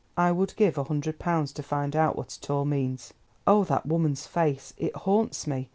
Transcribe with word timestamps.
"I 0.17 0.31
would 0.31 0.55
give 0.55 0.79
a 0.79 0.83
hundred 0.85 1.19
pounds 1.19 1.53
to 1.53 1.61
find 1.61 1.95
out 1.95 2.15
what 2.15 2.35
it 2.35 2.49
all 2.49 2.65
means. 2.65 3.13
Oh! 3.45 3.63
that 3.65 3.85
woman's 3.85 4.25
face—it 4.25 4.95
haunts 4.95 5.45
me. 5.45 5.69